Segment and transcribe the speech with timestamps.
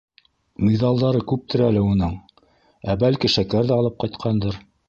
[0.69, 2.17] Миҙалдары күптер әле уның,
[2.95, 4.63] ә бәлки, шәкәр ҙә алып ҡайтҡандыр...